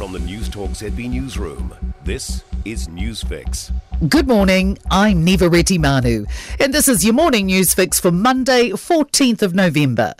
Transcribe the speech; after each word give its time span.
From 0.00 0.12
the 0.12 0.18
Newstalk 0.20 0.70
ZB 0.70 1.10
Newsroom, 1.10 1.74
this 2.04 2.42
is 2.64 2.88
Newsfix. 2.88 3.70
Good 4.08 4.26
morning, 4.26 4.78
I'm 4.90 5.22
Neva 5.22 5.50
Reti 5.50 5.78
Manu, 5.78 6.24
and 6.58 6.72
this 6.72 6.88
is 6.88 7.04
your 7.04 7.12
morning 7.12 7.48
Newsfix 7.48 8.00
for 8.00 8.10
Monday, 8.10 8.70
14th 8.70 9.42
of 9.42 9.54
November. 9.54 10.14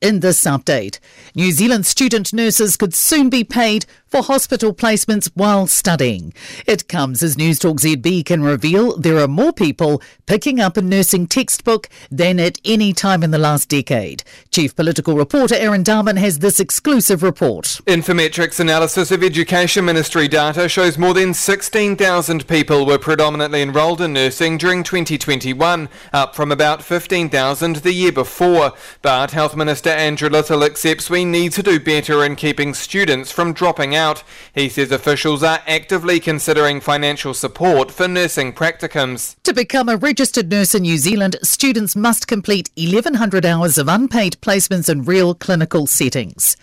In 0.00 0.20
this 0.20 0.42
update, 0.44 1.00
New 1.34 1.52
Zealand 1.52 1.84
student 1.84 2.32
nurses 2.32 2.78
could 2.78 2.94
soon 2.94 3.28
be 3.28 3.44
paid 3.44 3.84
for 4.06 4.22
hospital 4.22 4.72
placements 4.72 5.30
while 5.34 5.66
studying. 5.66 6.32
It 6.66 6.88
comes 6.88 7.22
as 7.22 7.36
Newstalk 7.36 7.80
ZB 7.80 8.24
can 8.24 8.42
reveal 8.42 8.96
there 8.96 9.18
are 9.18 9.28
more 9.28 9.52
people 9.52 10.00
picking 10.26 10.60
up 10.60 10.76
a 10.76 10.82
nursing 10.82 11.26
textbook 11.26 11.88
than 12.10 12.38
at 12.38 12.58
any 12.64 12.92
time 12.92 13.22
in 13.22 13.30
the 13.30 13.38
last 13.38 13.68
decade. 13.68 14.22
Chief 14.50 14.74
Political 14.76 15.16
Reporter 15.16 15.56
Aaron 15.56 15.82
Darman 15.82 16.18
has 16.18 16.38
this 16.38 16.60
exclusive 16.60 17.22
report. 17.22 17.80
Infometrics 17.86 18.60
analysis 18.60 19.10
of 19.10 19.22
Education 19.22 19.84
Ministry 19.84 20.28
data 20.28 20.68
shows 20.68 20.96
more 20.96 21.14
than 21.14 21.34
16,000 21.34 22.46
people 22.46 22.86
were 22.86 22.98
predominantly 22.98 23.62
enrolled 23.62 24.00
in 24.00 24.12
nursing 24.12 24.56
during 24.56 24.82
2021, 24.84 25.88
up 26.12 26.34
from 26.36 26.52
about 26.52 26.82
15,000 26.82 27.76
the 27.76 27.92
year 27.92 28.12
before. 28.12 28.72
But 29.02 29.32
Health 29.32 29.56
Minister 29.56 29.90
Andrew 29.90 30.28
Little 30.28 30.62
accepts 30.62 31.10
we 31.10 31.24
need 31.24 31.52
to 31.52 31.62
do 31.62 31.80
better 31.80 32.24
in 32.24 32.36
keeping 32.36 32.72
students 32.72 33.32
from 33.32 33.52
dropping 33.52 33.95
out. 33.96 34.22
He 34.54 34.68
says 34.68 34.92
officials 34.92 35.42
are 35.42 35.60
actively 35.66 36.20
considering 36.20 36.80
financial 36.80 37.34
support 37.34 37.90
for 37.90 38.06
nursing 38.06 38.52
practicums. 38.52 39.34
To 39.42 39.52
become 39.52 39.88
a 39.88 39.96
registered 39.96 40.50
nurse 40.50 40.74
in 40.74 40.82
New 40.82 40.98
Zealand, 40.98 41.36
students 41.42 41.96
must 41.96 42.28
complete 42.28 42.70
1,100 42.76 43.44
hours 43.44 43.78
of 43.78 43.88
unpaid 43.88 44.36
placements 44.40 44.88
in 44.88 45.02
real 45.02 45.34
clinical 45.34 45.88
settings. 45.88 46.56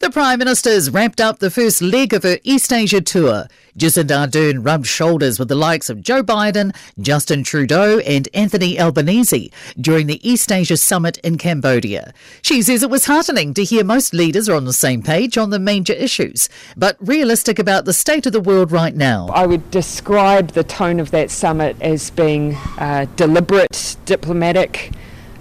The 0.00 0.10
Prime 0.10 0.38
Minister 0.38 0.70
has 0.70 0.90
wrapped 0.90 1.20
up 1.20 1.40
the 1.40 1.50
first 1.50 1.82
leg 1.82 2.14
of 2.14 2.22
her 2.22 2.38
East 2.44 2.72
Asia 2.72 3.00
tour. 3.00 3.48
Jacinda 3.76 4.28
Ardern 4.28 4.64
rubbed 4.64 4.86
shoulders 4.86 5.40
with 5.40 5.48
the 5.48 5.56
likes 5.56 5.90
of 5.90 6.02
Joe 6.02 6.22
Biden, 6.22 6.72
Justin 7.00 7.42
Trudeau, 7.42 7.98
and 7.98 8.28
Anthony 8.32 8.78
Albanese 8.78 9.50
during 9.80 10.06
the 10.06 10.26
East 10.26 10.52
Asia 10.52 10.76
Summit 10.76 11.18
in 11.18 11.36
Cambodia. 11.36 12.14
She 12.42 12.62
says 12.62 12.84
it 12.84 12.90
was 12.90 13.06
heartening 13.06 13.54
to 13.54 13.64
hear 13.64 13.82
most 13.82 14.14
leaders 14.14 14.48
are 14.48 14.54
on 14.54 14.66
the 14.66 14.72
same 14.72 15.02
page 15.02 15.36
on 15.36 15.50
the 15.50 15.58
major 15.58 15.94
issues, 15.94 16.48
but 16.76 16.96
realistic 17.00 17.58
about 17.58 17.84
the 17.84 17.92
state 17.92 18.24
of 18.24 18.32
the 18.32 18.40
world 18.40 18.70
right 18.70 18.94
now. 18.94 19.26
I 19.32 19.46
would 19.46 19.68
describe 19.72 20.52
the 20.52 20.62
tone 20.62 21.00
of 21.00 21.10
that 21.10 21.28
summit 21.28 21.76
as 21.80 22.10
being 22.10 22.54
uh, 22.78 23.06
deliberate, 23.16 23.96
diplomatic, 24.04 24.92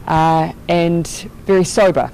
uh, 0.07 0.51
and 0.67 1.07
very 1.45 1.63
sober. 1.63 2.11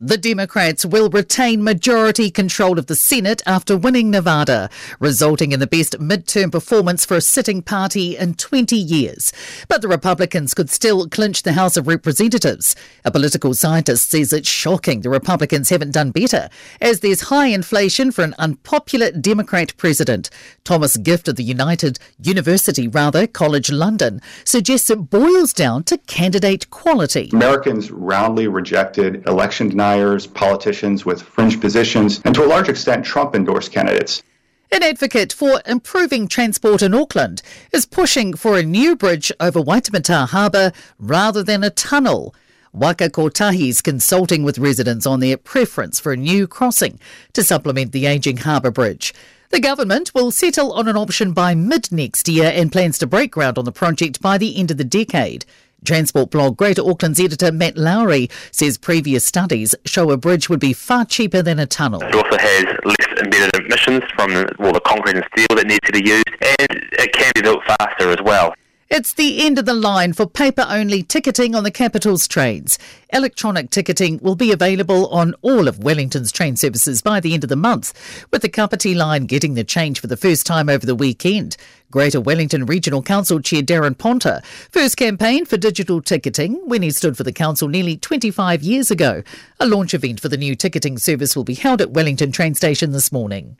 The 0.00 0.16
Democrats 0.16 0.84
will 0.84 1.10
retain 1.10 1.64
majority 1.64 2.30
control 2.30 2.78
of 2.78 2.86
the 2.86 2.94
Senate 2.94 3.42
after 3.46 3.76
winning 3.76 4.12
Nevada, 4.12 4.70
resulting 5.00 5.50
in 5.50 5.58
the 5.58 5.66
best 5.66 5.98
midterm 5.98 6.52
performance 6.52 7.04
for 7.04 7.16
a 7.16 7.20
sitting 7.20 7.62
party 7.62 8.16
in 8.16 8.34
20 8.34 8.76
years. 8.76 9.32
But 9.66 9.82
the 9.82 9.88
Republicans 9.88 10.54
could 10.54 10.70
still 10.70 11.08
clinch 11.08 11.42
the 11.42 11.54
House 11.54 11.76
of 11.76 11.88
Representatives. 11.88 12.76
A 13.04 13.10
political 13.10 13.54
scientist 13.54 14.08
says 14.08 14.32
it's 14.32 14.48
shocking 14.48 15.00
the 15.00 15.10
Republicans 15.10 15.68
haven't 15.68 15.94
done 15.94 16.12
better, 16.12 16.48
as 16.80 17.00
there's 17.00 17.22
high 17.22 17.48
inflation 17.48 18.12
for 18.12 18.22
an 18.22 18.36
unpopular 18.38 19.10
Democrat 19.10 19.76
president. 19.78 20.30
Thomas 20.62 20.96
Gift 20.96 21.26
of 21.26 21.34
the 21.34 21.42
United 21.42 21.98
University, 22.22 22.86
rather, 22.86 23.26
College 23.26 23.72
London, 23.72 24.20
suggests 24.44 24.90
it 24.90 25.10
boils 25.10 25.52
down 25.52 25.82
to 25.82 25.98
candidate 25.98 26.70
quality. 26.70 27.30
Americans 27.32 27.90
roundly 27.90 28.46
rejected 28.46 29.26
election 29.26 29.68
denial 29.68 29.87
deniers, 29.88 30.26
politicians 30.26 31.06
with 31.06 31.22
fringe 31.22 31.60
positions, 31.60 32.20
and 32.24 32.34
to 32.34 32.44
a 32.44 32.46
large 32.46 32.68
extent, 32.68 33.04
Trump 33.04 33.34
endorsed 33.34 33.72
candidates. 33.72 34.22
An 34.70 34.82
advocate 34.82 35.32
for 35.32 35.62
improving 35.64 36.28
transport 36.28 36.82
in 36.82 36.92
Auckland 36.92 37.40
is 37.72 37.86
pushing 37.86 38.34
for 38.34 38.58
a 38.58 38.62
new 38.62 38.94
bridge 38.94 39.32
over 39.40 39.60
Waitemata 39.60 40.28
Harbour 40.28 40.72
rather 40.98 41.42
than 41.42 41.64
a 41.64 41.70
tunnel. 41.70 42.34
Waka 42.74 43.08
Kotahi 43.08 43.70
is 43.70 43.80
consulting 43.80 44.42
with 44.42 44.58
residents 44.58 45.06
on 45.06 45.20
their 45.20 45.38
preference 45.38 45.98
for 45.98 46.12
a 46.12 46.16
new 46.18 46.46
crossing 46.46 47.00
to 47.32 47.42
supplement 47.42 47.92
the 47.92 48.04
ageing 48.04 48.36
harbour 48.36 48.70
bridge. 48.70 49.14
The 49.48 49.60
government 49.60 50.12
will 50.14 50.30
settle 50.30 50.72
on 50.74 50.86
an 50.86 50.98
option 50.98 51.32
by 51.32 51.54
mid 51.54 51.90
next 51.90 52.28
year 52.28 52.52
and 52.54 52.70
plans 52.70 52.98
to 52.98 53.06
break 53.06 53.30
ground 53.32 53.56
on 53.56 53.64
the 53.64 53.72
project 53.72 54.20
by 54.20 54.36
the 54.36 54.58
end 54.58 54.70
of 54.70 54.76
the 54.76 54.84
decade. 54.84 55.46
Transport 55.84 56.30
blog 56.30 56.56
Greater 56.56 56.82
Auckland's 56.82 57.20
editor 57.20 57.52
Matt 57.52 57.76
Lowrie 57.76 58.30
says 58.50 58.78
previous 58.78 59.24
studies 59.24 59.74
show 59.84 60.10
a 60.10 60.16
bridge 60.16 60.48
would 60.48 60.60
be 60.60 60.72
far 60.72 61.04
cheaper 61.04 61.42
than 61.42 61.58
a 61.58 61.66
tunnel. 61.66 62.02
It 62.02 62.14
also 62.14 62.36
has 62.38 62.64
less 62.84 63.20
embedded 63.20 63.54
emissions 63.64 64.02
from 64.14 64.32
well, 64.58 64.72
the 64.72 64.80
concrete 64.84 65.16
and 65.16 65.24
steel 65.32 65.56
that 65.56 65.66
needs 65.66 65.86
to 65.86 65.92
be 65.92 66.06
used, 66.06 66.28
and 66.60 66.84
it 66.92 67.12
can 67.12 67.32
be 67.34 67.42
built 67.42 67.62
faster 67.64 68.10
as 68.10 68.22
well. 68.22 68.54
It's 68.90 69.12
the 69.12 69.44
end 69.44 69.58
of 69.58 69.66
the 69.66 69.74
line 69.74 70.14
for 70.14 70.26
paper 70.26 70.64
only 70.66 71.02
ticketing 71.02 71.54
on 71.54 71.62
the 71.62 71.70
capital's 71.70 72.26
trains. 72.26 72.78
Electronic 73.12 73.68
ticketing 73.68 74.18
will 74.22 74.34
be 74.34 74.50
available 74.50 75.08
on 75.08 75.34
all 75.42 75.68
of 75.68 75.84
Wellington's 75.84 76.32
train 76.32 76.56
services 76.56 77.02
by 77.02 77.20
the 77.20 77.34
end 77.34 77.44
of 77.44 77.50
the 77.50 77.54
month, 77.54 77.92
with 78.30 78.40
the 78.40 78.48
Kapiti 78.48 78.94
line 78.94 79.26
getting 79.26 79.52
the 79.52 79.62
change 79.62 80.00
for 80.00 80.06
the 80.06 80.16
first 80.16 80.46
time 80.46 80.70
over 80.70 80.86
the 80.86 80.94
weekend. 80.94 81.58
Greater 81.90 82.18
Wellington 82.18 82.64
Regional 82.64 83.02
Council 83.02 83.40
Chair 83.40 83.60
Daran 83.60 83.96
Ponter 83.96 84.40
first 84.70 84.96
campaigned 84.96 85.48
for 85.48 85.58
digital 85.58 86.00
ticketing 86.00 86.58
when 86.64 86.80
he 86.80 86.90
stood 86.90 87.14
for 87.14 87.24
the 87.24 87.32
council 87.32 87.68
nearly 87.68 87.98
25 87.98 88.62
years 88.62 88.90
ago. 88.90 89.22
A 89.60 89.66
launch 89.66 89.92
event 89.92 90.18
for 90.18 90.30
the 90.30 90.38
new 90.38 90.54
ticketing 90.54 90.96
service 90.96 91.36
will 91.36 91.44
be 91.44 91.54
held 91.54 91.82
at 91.82 91.90
Wellington 91.90 92.32
train 92.32 92.54
station 92.54 92.92
this 92.92 93.12
morning. 93.12 93.58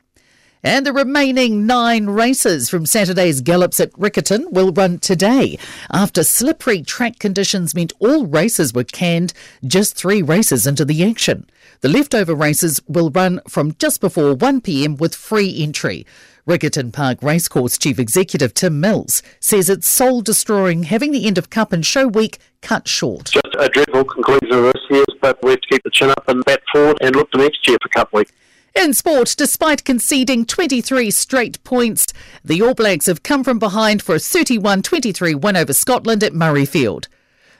And 0.61 0.85
the 0.85 0.91
remaining 0.91 1.65
nine 1.65 2.07
races 2.07 2.69
from 2.69 2.85
Saturday's 2.85 3.39
Gallops 3.39 3.79
at 3.79 3.93
Riccarton 3.93 4.51
will 4.51 4.73
run 4.73 4.99
today. 4.99 5.57
After 5.89 6.21
slippery 6.21 6.81
track 6.81 7.17
conditions 7.17 7.73
meant 7.73 7.93
all 7.99 8.25
races 8.25 8.73
were 8.73 8.83
canned 8.83 9.31
just 9.65 9.95
three 9.95 10.21
races 10.21 10.67
into 10.67 10.83
the 10.83 11.01
action. 11.09 11.49
The 11.79 11.87
leftover 11.87 12.35
races 12.35 12.81
will 12.89 13.09
run 13.09 13.39
from 13.47 13.75
just 13.79 14.01
before 14.01 14.35
1pm 14.35 14.99
with 14.99 15.15
free 15.15 15.63
entry. 15.63 16.05
Riccarton 16.45 16.91
Park 16.91 17.19
Racecourse 17.21 17.77
Chief 17.77 17.97
Executive 17.97 18.53
Tim 18.53 18.81
Mills 18.81 19.23
says 19.39 19.69
it's 19.69 19.87
soul 19.87 20.19
destroying 20.19 20.83
having 20.83 21.11
the 21.11 21.25
end 21.25 21.37
of 21.37 21.49
Cup 21.49 21.71
and 21.71 21.85
Show 21.85 22.07
Week 22.07 22.37
cut 22.61 22.85
short. 22.85 23.25
Just 23.25 23.55
a 23.57 23.69
dreadful 23.69 24.03
conclusion 24.03 24.51
of 24.51 24.73
this 24.73 24.83
year, 24.89 25.05
but 25.21 25.41
we 25.41 25.51
have 25.51 25.61
to 25.61 25.67
keep 25.69 25.83
the 25.83 25.91
chin 25.91 26.09
up 26.09 26.27
and 26.27 26.43
bat 26.43 26.61
forward 26.73 26.97
and 26.99 27.15
look 27.15 27.31
to 27.31 27.37
next 27.37 27.65
year 27.65 27.77
for 27.81 27.87
Cup 27.89 28.11
Week. 28.11 28.29
In 28.75 28.93
sport, 28.93 29.33
despite 29.37 29.83
conceding 29.83 30.45
23 30.45 31.09
straight 31.11 31.63
points, 31.63 32.07
the 32.43 32.61
All 32.61 32.75
Blacks 32.75 33.07
have 33.07 33.23
come 33.23 33.43
from 33.43 33.57
behind 33.57 34.03
for 34.03 34.15
a 34.15 34.19
31 34.19 34.83
23 34.83 35.35
win 35.35 35.57
over 35.57 35.73
Scotland 35.73 36.23
at 36.23 36.33
Murrayfield. 36.33 37.07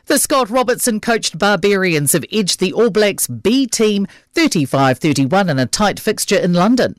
The 0.06 0.20
Scott 0.20 0.50
Robertson 0.50 1.00
coached 1.00 1.38
Barbarians 1.38 2.14
have 2.14 2.26
edged 2.32 2.60
the 2.60 2.74
All 2.74 2.90
Blacks 2.90 3.28
B 3.28 3.66
team 3.66 4.08
35 4.34 5.00
31 5.00 5.50
in 5.50 5.60
a 5.60 5.66
tight 5.66 6.00
fixture 6.00 6.38
in 6.38 6.54
London. 6.54 6.96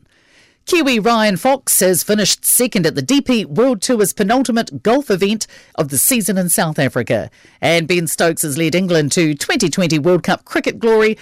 Kiwi 0.67 1.01
Ryan 1.01 1.37
Fox 1.37 1.81
has 1.81 2.05
finished 2.05 2.45
second 2.45 2.87
at 2.87 2.95
the 2.95 3.03
DP 3.03 3.45
World 3.47 3.83
Tour's 3.83 4.13
penultimate 4.13 4.85
golf 4.85 5.11
event 5.11 5.49
of 5.75 5.89
the 5.89 5.99
season 5.99 6.39
in 6.39 6.49
South 6.49 6.79
Africa. 6.79 7.29
And 7.61 7.89
Ben 7.89 8.07
Stokes 8.07 8.43
has 8.43 8.57
led 8.57 8.77
England 8.77 9.11
to 9.13 9.35
2020 9.35 9.99
World 9.99 10.23
Cup 10.23 10.45
cricket 10.45 10.79
glory, 10.79 11.19